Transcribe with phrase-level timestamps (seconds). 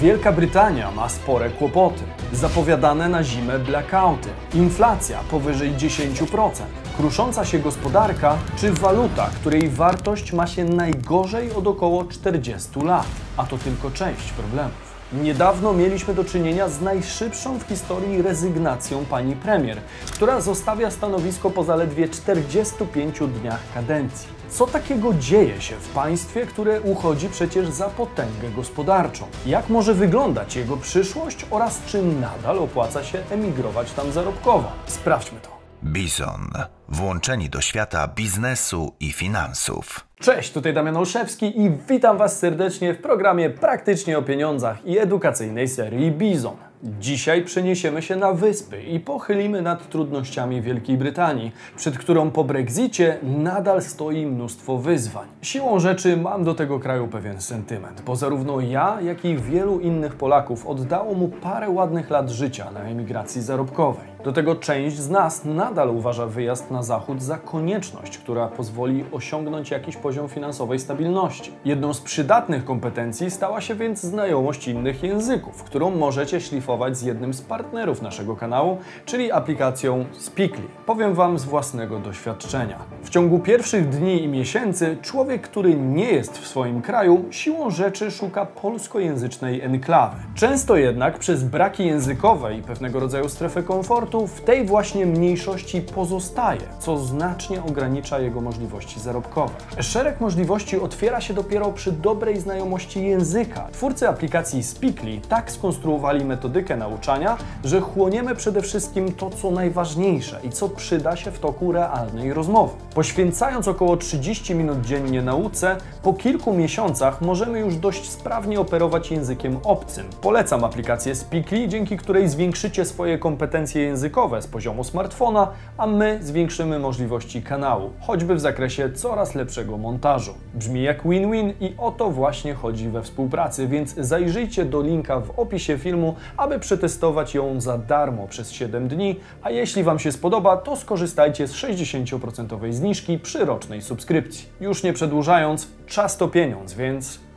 [0.00, 2.02] Wielka Brytania ma spore kłopoty.
[2.32, 6.50] Zapowiadane na zimę blackouty, inflacja powyżej 10%,
[6.96, 13.06] krusząca się gospodarka czy waluta, której wartość ma się najgorzej od około 40 lat.
[13.36, 14.89] A to tylko część problemów.
[15.12, 19.78] Niedawno mieliśmy do czynienia z najszybszą w historii rezygnacją pani premier,
[20.12, 24.28] która zostawia stanowisko po zaledwie 45 dniach kadencji.
[24.50, 29.26] Co takiego dzieje się w państwie, które uchodzi przecież za potęgę gospodarczą?
[29.46, 34.72] Jak może wyglądać jego przyszłość oraz czy nadal opłaca się emigrować tam zarobkowo?
[34.86, 35.59] Sprawdźmy to.
[35.84, 36.50] Bizon.
[36.88, 40.06] Włączeni do świata biznesu i finansów.
[40.20, 45.68] Cześć, tutaj Damian Olszewski i witam Was serdecznie w programie Praktycznie o pieniądzach i edukacyjnej
[45.68, 46.56] serii Bizon.
[46.82, 53.18] Dzisiaj przeniesiemy się na wyspy i pochylimy nad trudnościami Wielkiej Brytanii, przed którą po Brexicie
[53.22, 55.28] nadal stoi mnóstwo wyzwań.
[55.42, 60.14] Siłą rzeczy mam do tego kraju pewien sentyment, bo zarówno ja, jak i wielu innych
[60.14, 64.09] Polaków oddało mu parę ładnych lat życia na emigracji zarobkowej.
[64.24, 69.70] Do tego część z nas nadal uważa wyjazd na zachód za konieczność, która pozwoli osiągnąć
[69.70, 71.52] jakiś poziom finansowej stabilności.
[71.64, 77.34] Jedną z przydatnych kompetencji stała się więc znajomość innych języków, którą możecie szlifować z jednym
[77.34, 80.64] z partnerów naszego kanału, czyli aplikacją Speakly.
[80.86, 82.78] Powiem Wam z własnego doświadczenia.
[83.02, 88.10] W ciągu pierwszych dni i miesięcy człowiek, który nie jest w swoim kraju, siłą rzeczy
[88.10, 90.16] szuka polskojęzycznej enklawy.
[90.34, 96.60] Często jednak przez braki językowe i pewnego rodzaju strefę komfortu w tej właśnie mniejszości pozostaje,
[96.78, 99.52] co znacznie ogranicza jego możliwości zarobkowe.
[99.80, 103.68] Szereg możliwości otwiera się dopiero przy dobrej znajomości języka.
[103.72, 110.50] Twórcy aplikacji Speakly tak skonstruowali metodykę nauczania, że chłoniemy przede wszystkim to, co najważniejsze i
[110.50, 112.72] co przyda się w toku realnej rozmowy.
[112.94, 119.58] Poświęcając około 30 minut dziennie nauce, po kilku miesiącach możemy już dość sprawnie operować językiem
[119.64, 120.06] obcym.
[120.20, 123.99] Polecam aplikację Speakly, dzięki której zwiększycie swoje kompetencje językowe
[124.40, 125.48] z poziomu smartfona,
[125.78, 130.34] a my zwiększymy możliwości kanału, choćby w zakresie coraz lepszego montażu.
[130.54, 135.38] Brzmi jak win-win i o to właśnie chodzi we współpracy, więc zajrzyjcie do linka w
[135.38, 140.56] opisie filmu, aby przetestować ją za darmo przez 7 dni, a jeśli Wam się spodoba,
[140.56, 144.48] to skorzystajcie z 60% zniżki przy rocznej subskrypcji.
[144.60, 147.29] Już nie przedłużając, czas to pieniądz, więc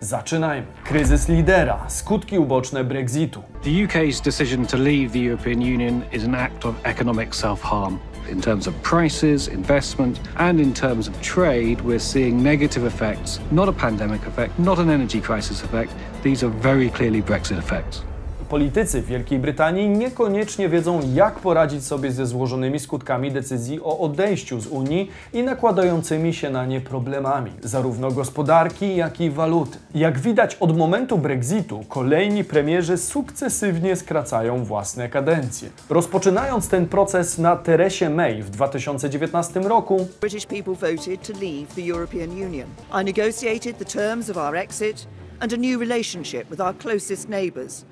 [0.00, 0.66] zaczynajmy.
[0.84, 3.42] Kryzys lidera, skutki uboczne Brexitu.
[3.62, 7.98] The UK's decision to leave the European Union is an act of economic self harm.
[8.30, 13.68] In terms of prices, investment, and in terms of trade, we're seeing negative effects, not
[13.68, 15.92] a pandemic effect, not an energy crisis effect.
[16.22, 18.02] These are very clearly Brexit effects.
[18.48, 24.60] Politycy w Wielkiej Brytanii niekoniecznie wiedzą, jak poradzić sobie ze złożonymi skutkami decyzji o odejściu
[24.60, 29.78] z Unii i nakładającymi się na nie problemami, zarówno gospodarki, jak i waluty.
[29.94, 35.68] Jak widać od momentu Brexitu, kolejni premierzy sukcesywnie skracają własne kadencje.
[35.90, 41.92] Rozpoczynając ten proces na Teresie May w 2019 roku, British people voted to leave the
[41.92, 42.68] European Union.
[43.02, 45.06] I negotiated the terms of our exit
[45.40, 47.84] and a new relationship with our closest neighbours.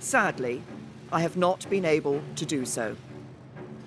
[0.00, 0.60] Sadly,
[1.12, 2.96] I have not been able to do so.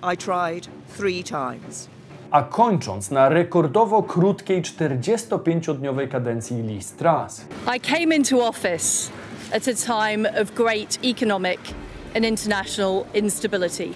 [0.02, 1.88] I tried three times.
[2.30, 7.44] a kończąc na rekordowo krótkiej 45-dniowej kadencji Liz Truss.
[7.76, 9.10] I came into office
[9.52, 11.60] at a time of great economic
[12.16, 13.94] and international instability.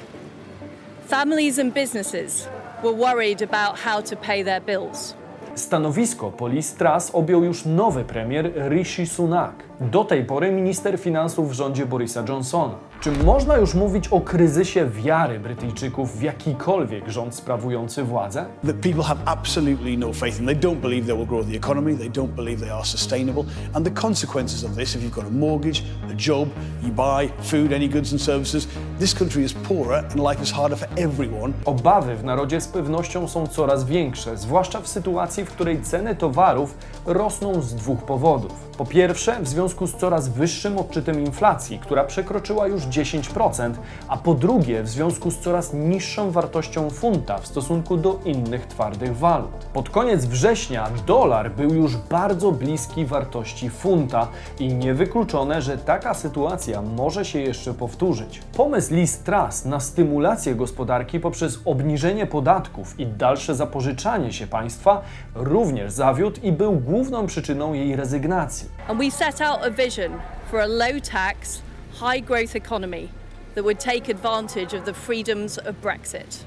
[1.09, 2.49] Families and businesses
[2.83, 5.15] were worried about how to pay their bills.
[5.55, 9.53] Stanowisko po Liz Truss objął już nowy premier Rishi Sunak,
[9.91, 12.75] do tej pory minister finansów w rządzie Borisa Johnsona.
[13.01, 18.45] Czy można już mówić o kryzysie wiary Brytyjczyków w jakikolwiek rząd sprawujący władzę?
[18.67, 20.47] that people have absolutely no faith in.
[20.47, 23.45] They don't believe they will grow the economy, they don't believe they are sustainable.
[23.75, 26.49] And the consequences of this, if you've got a mortgage, a job,
[26.83, 28.69] you buy food, any goods and services,
[28.99, 31.53] this country is poorer and life is harder for everyone.
[31.65, 36.75] Obawy w narodzie z pewnością są coraz większe, zwłaszcza w sytuacji, w której ceny towarów
[37.07, 38.53] rosną z dwóch powodów.
[38.79, 43.73] Po pierwsze, w związku z coraz wyższym odczytem inflacji, która przekroczyła już 10%,
[44.09, 49.17] a po drugie, w związku z coraz niższą wartością funta w stosunku do innych twardych
[49.17, 49.65] walut.
[49.73, 56.83] Pod koniec września dolar był już bardzo bliski wartości funta i niewykluczone, że taka sytuacja
[56.83, 58.43] może się jeszcze powtórzyć.
[58.57, 58.95] Pomysł
[59.25, 65.01] Truss na stymulację gospodarki poprzez obniżenie podatków i dalsze zapożyczanie się państwa
[65.35, 68.69] również zawiódł i był główną przyczyną jej rezygnacji.
[68.89, 70.21] And we set out a vision
[70.51, 71.63] for a low tax,
[71.95, 73.11] high growth economy
[73.55, 76.45] that would take advantage of the freedoms of Brexit.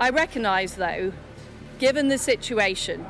[0.00, 1.12] I recognise, though,
[1.78, 3.06] given the situation,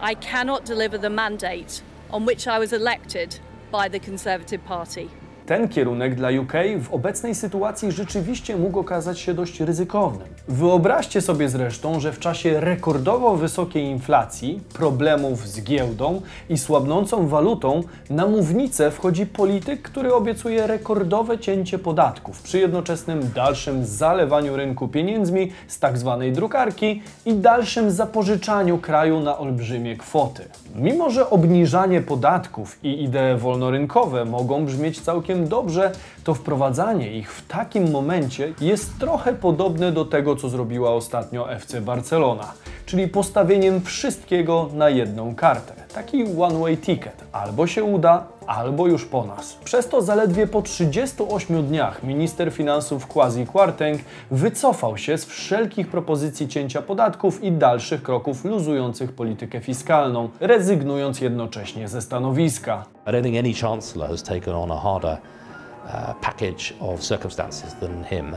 [0.00, 3.38] I cannot deliver the mandate on which I was elected
[3.70, 5.10] by the Conservative Party.
[5.46, 10.28] Ten kierunek dla UK w obecnej sytuacji rzeczywiście mógł okazać się dość ryzykownym.
[10.48, 17.82] Wyobraźcie sobie zresztą, że w czasie rekordowo wysokiej inflacji, problemów z giełdą i słabnącą walutą
[18.10, 25.52] na mównicę wchodzi polityk, który obiecuje rekordowe cięcie podatków przy jednoczesnym dalszym zalewaniu rynku pieniędzmi
[25.68, 30.44] z tak zwanej drukarki i dalszym zapożyczaniu kraju na olbrzymie kwoty.
[30.74, 35.92] Mimo, że obniżanie podatków i idee wolnorynkowe mogą brzmieć całkiem dobrze,
[36.24, 41.80] to wprowadzanie ich w takim momencie jest trochę podobne do tego, co zrobiła ostatnio FC
[41.80, 42.52] Barcelona,
[42.94, 45.74] czyli postawieniem wszystkiego na jedną kartę.
[45.94, 47.24] Taki one-way ticket.
[47.32, 49.54] Albo się uda, albo już po nas.
[49.64, 54.00] Przez to zaledwie po 38 dniach minister finansów Kwasi Kwarteng
[54.30, 61.88] wycofał się z wszelkich propozycji cięcia podatków i dalszych kroków luzujących politykę fiskalną, rezygnując jednocześnie
[61.88, 62.84] ze stanowiska.
[63.06, 68.04] I don't think any chancellor has taken on a harder uh, package of circumstances than
[68.04, 68.34] him.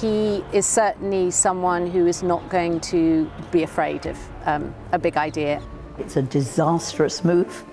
[0.00, 5.16] He is certainly someone who is not going to be afraid of um, a big
[5.16, 5.62] idea.
[5.98, 7.64] It's a disastrous move.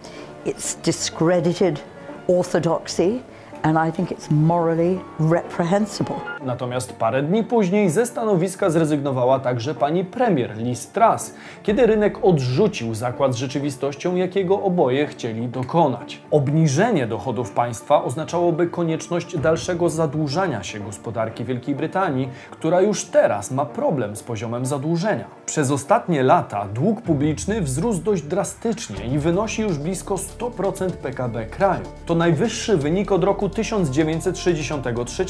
[0.45, 1.81] It's discredited
[2.27, 3.24] orthodoxy,
[3.63, 6.15] and I think it's morally reprehensible.
[6.45, 11.33] Natomiast parę dni później ze stanowiska zrezygnowała także pani premier Liz Truss,
[11.63, 16.21] kiedy rynek odrzucił zakład z rzeczywistością, jakiego oboje chcieli dokonać.
[16.31, 23.65] Obniżenie dochodów państwa oznaczałoby konieczność dalszego zadłużania się gospodarki Wielkiej Brytanii, która już teraz ma
[23.65, 25.25] problem z poziomem zadłużenia.
[25.45, 31.86] Przez ostatnie lata dług publiczny wzrósł dość drastycznie i wynosi już blisko 100% PKB kraju.
[32.06, 35.26] To najwyższy wynik od roku 1963,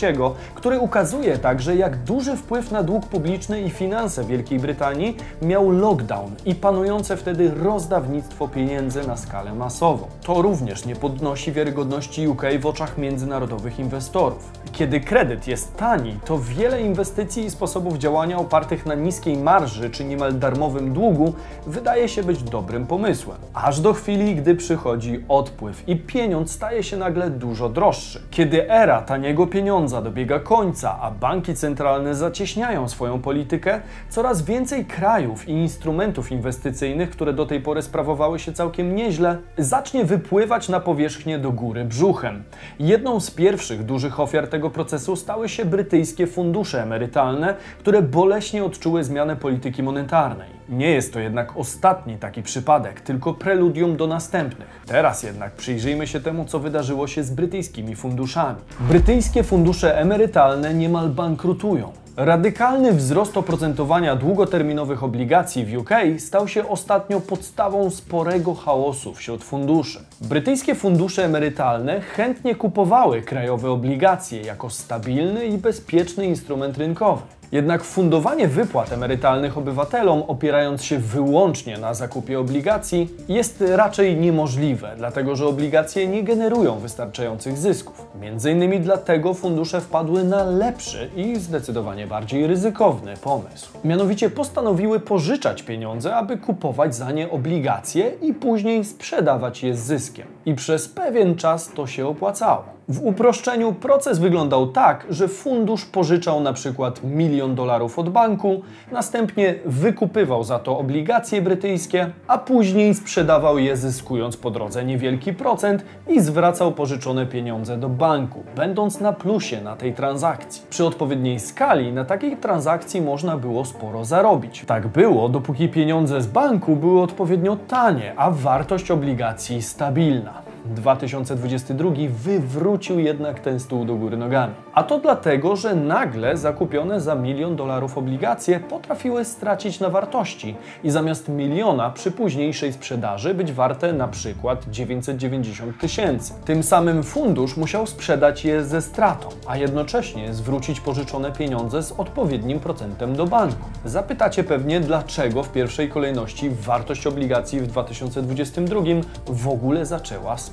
[0.56, 6.32] który ukazuje także, jak duży wpływ na dług publiczny i finanse Wielkiej Brytanii miał lockdown
[6.46, 10.08] i panujące wtedy rozdawnictwo pieniędzy na skalę masową.
[10.24, 14.52] To również nie podnosi wiarygodności UK w oczach międzynarodowych inwestorów.
[14.72, 20.06] Kiedy kredyt jest tani, to wiele inwestycji i sposobów działania opartych na niskiej marży czy
[20.06, 21.34] niemal darmowym długu
[21.68, 23.38] wydaje się być dobrym pomysłem.
[23.54, 28.13] Aż do chwili, gdy przychodzi odpływ i pieniądz staje się nagle dużo droższy.
[28.32, 35.50] Kiedy era taniego pieniądza dobiega końca, a banki centralne zacieśniają swoją politykę, coraz więcej krajów
[35.50, 41.40] i instrumentów inwestycyjnych, które do tej pory sprawowały się całkiem nieźle, zacznie wypływać na powierzchnię
[41.40, 42.44] do góry brzuchem.
[42.80, 49.04] Jedną z pierwszych dużych ofiar tego procesu stały się brytyjskie fundusze emerytalne, które boleśnie odczuły
[49.04, 50.50] zmianę polityki monetarnej.
[50.70, 54.68] Nie jest to jednak ostatni taki przypadek, tylko preludium do następnych.
[54.86, 58.60] Teraz jednak przyjrzyjmy się temu, co wydarzyło się z brytyjskimi funduszami.
[58.80, 61.92] Brytyjskie fundusze emerytalne niemal bankrutują.
[62.18, 70.00] Radykalny wzrost oprocentowania długoterminowych obligacji w UK stał się ostatnio podstawą sporego chaosu wśród funduszy.
[70.22, 77.22] Brytyjskie fundusze emerytalne chętnie kupowały krajowe obligacje jako stabilny i bezpieczny instrument rynkowy.
[77.54, 85.36] Jednak fundowanie wypłat emerytalnych obywatelom, opierając się wyłącznie na zakupie obligacji, jest raczej niemożliwe, dlatego
[85.36, 88.08] że obligacje nie generują wystarczających zysków.
[88.22, 93.70] Między innymi dlatego fundusze wpadły na lepszy i zdecydowanie bardziej ryzykowny pomysł.
[93.84, 100.28] Mianowicie postanowiły pożyczać pieniądze, aby kupować za nie obligacje i później sprzedawać je z zyskiem.
[100.46, 102.74] I przez pewien czas to się opłacało.
[102.88, 108.62] W uproszczeniu proces wyglądał tak, że fundusz pożyczał na przykład milion dolarów od banku,
[108.92, 115.86] następnie wykupywał za to obligacje brytyjskie, a później sprzedawał je zyskując po drodze niewielki procent
[116.08, 120.64] i zwracał pożyczone pieniądze do banku, będąc na plusie na tej transakcji.
[120.70, 124.64] Przy odpowiedniej skali na takiej transakcji można było sporo zarobić.
[124.68, 130.43] Tak było, dopóki pieniądze z banku były odpowiednio tanie, a wartość obligacji stabilna.
[130.66, 134.54] 2022 wywrócił jednak ten stół do góry nogami.
[134.74, 140.92] A to dlatego, że nagle zakupione za milion dolarów obligacje potrafiły stracić na wartości i
[140.92, 146.34] zamiast miliona przy późniejszej sprzedaży być warte na przykład 990 tysięcy.
[146.46, 152.60] Tym samym fundusz musiał sprzedać je ze stratą, a jednocześnie zwrócić pożyczone pieniądze z odpowiednim
[152.60, 153.70] procentem do banku.
[153.86, 158.82] Zapytacie pewnie, dlaczego w pierwszej kolejności wartość obligacji w 2022
[159.28, 160.53] w ogóle zaczęła spadać.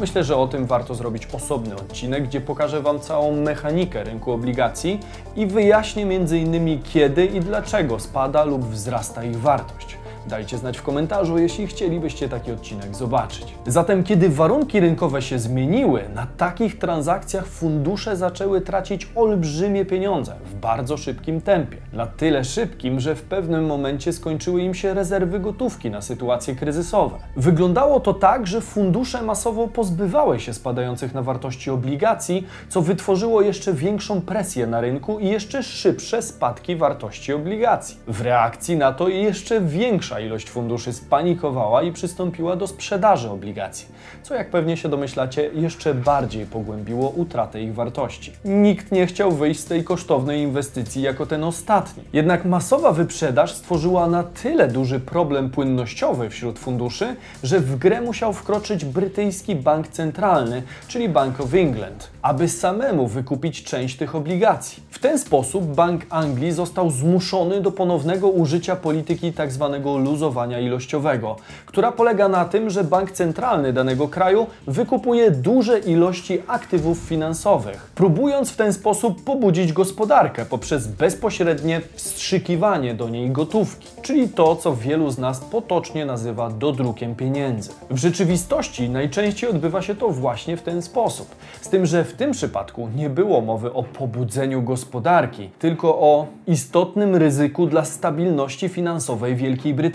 [0.00, 5.00] Myślę, że o tym warto zrobić osobny odcinek, gdzie pokażę Wam całą mechanikę rynku obligacji
[5.36, 6.82] i wyjaśnię m.in.
[6.82, 10.01] kiedy i dlaczego spada lub wzrasta ich wartość.
[10.26, 13.54] Dajcie znać w komentarzu, jeśli chcielibyście taki odcinek zobaczyć.
[13.66, 20.54] Zatem, kiedy warunki rynkowe się zmieniły, na takich transakcjach fundusze zaczęły tracić olbrzymie pieniądze w
[20.54, 21.76] bardzo szybkim tempie.
[21.92, 27.18] Na tyle szybkim, że w pewnym momencie skończyły im się rezerwy gotówki na sytuacje kryzysowe.
[27.36, 33.72] Wyglądało to tak, że fundusze masowo pozbywały się spadających na wartości obligacji, co wytworzyło jeszcze
[33.72, 37.96] większą presję na rynku i jeszcze szybsze spadki wartości obligacji.
[38.06, 43.86] W reakcji na to jeszcze większa ilość funduszy spanikowała i przystąpiła do sprzedaży obligacji,
[44.22, 48.32] co jak pewnie się domyślacie, jeszcze bardziej pogłębiło utratę ich wartości.
[48.44, 52.02] Nikt nie chciał wyjść z tej kosztownej inwestycji jako ten ostatni.
[52.12, 58.32] Jednak masowa wyprzedaż stworzyła na tyle duży problem płynnościowy wśród funduszy, że w grę musiał
[58.32, 64.82] wkroczyć brytyjski bank centralny, czyli Bank of England, aby samemu wykupić część tych obligacji.
[64.90, 69.80] W ten sposób Bank Anglii został zmuszony do ponownego użycia polityki tzw.
[70.04, 76.98] luzowania ilościowego, która polega na tym, że bank centralny danego kraju wykupuje duże ilości aktywów
[76.98, 84.56] finansowych, próbując w ten sposób pobudzić gospodarkę poprzez bezpośrednie wstrzykiwanie do niej gotówki, czyli to,
[84.56, 87.70] co wielu z nas potocznie nazywa dodrukiem pieniędzy.
[87.90, 92.32] W rzeczywistości najczęściej odbywa się to właśnie w ten sposób, z tym, że w tym
[92.32, 99.74] przypadku nie było mowy o pobudzeniu gospodarki, tylko o istotnym ryzyku dla stabilności finansowej Wielkiej
[99.74, 99.91] Brytanii,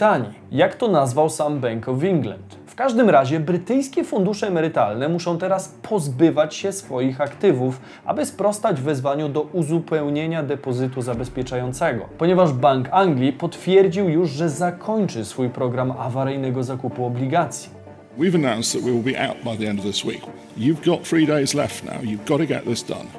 [0.52, 2.58] jak to nazwał sam Bank of England.
[2.66, 9.30] W każdym razie brytyjskie fundusze emerytalne muszą teraz pozbywać się swoich aktywów, aby sprostać wezwaniu
[9.30, 17.06] do uzupełnienia depozytu zabezpieczającego, ponieważ Bank Anglii potwierdził już, że zakończy swój program awaryjnego zakupu
[17.06, 17.77] obligacji.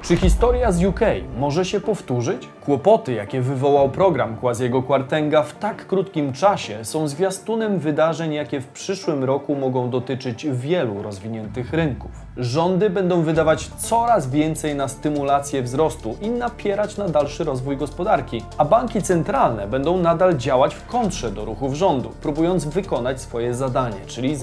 [0.02, 1.00] Czy historia z UK
[1.38, 2.49] może się powtórzyć?
[2.64, 8.67] Kłopoty, jakie wywołał program Quasiego Quartenga w tak krótkim czasie, są zwiastunem wydarzeń, jakie w
[8.67, 12.11] przyszłym roku mogą dotyczyć wielu rozwiniętych rynków.
[12.37, 18.64] Rządy będą wydawać coraz więcej na stymulację wzrostu i napierać na dalszy rozwój gospodarki, a
[18.64, 24.37] banki centralne będą nadal działać w kontrze do ruchów rządu, próbując wykonać swoje zadanie, czyli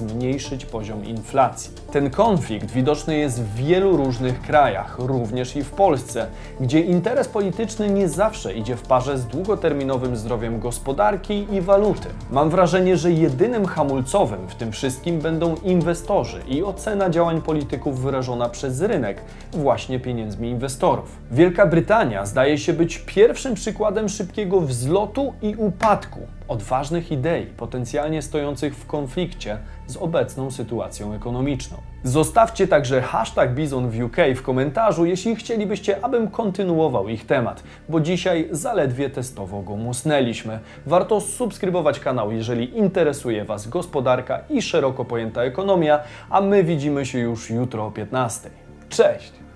[0.45, 1.71] zmniejszyć poziom inflacji.
[1.91, 6.27] Ten konflikt widoczny jest w wielu różnych krajach, również i w Polsce,
[6.59, 12.09] gdzie interes polityczny nie zawsze idzie w parze z długoterminowym zdrowiem gospodarki i waluty.
[12.31, 18.49] Mam wrażenie, że jedynym hamulcowym w tym wszystkim będą inwestorzy i ocena działań polityków wyrażona
[18.49, 19.21] przez rynek,
[19.51, 21.17] właśnie pieniędzmi inwestorów.
[21.31, 28.75] Wielka Brytania zdaje się być pierwszym przykładem szybkiego wzlotu i upadku odważnych idei, potencjalnie stojących
[28.75, 29.57] w konflikcie
[29.87, 31.77] z obecną sytuacją ekonomiczną.
[32.03, 37.99] Zostawcie także hashtag Bizon w UK w komentarzu, jeśli chcielibyście, abym kontynuował ich temat, bo
[37.99, 40.59] dzisiaj zaledwie testowo go musnęliśmy.
[40.85, 45.99] Warto subskrybować kanał, jeżeli interesuje Was gospodarka i szeroko pojęta ekonomia,
[46.29, 48.49] a my widzimy się już jutro o 15.
[48.89, 49.44] Cześć!